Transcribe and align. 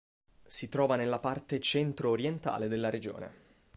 Si 0.47 0.67
trova 0.67 0.95
nella 0.95 1.19
parte 1.19 1.59
centro-orientale 1.59 2.67
della 2.67 2.89
regione. 2.89 3.33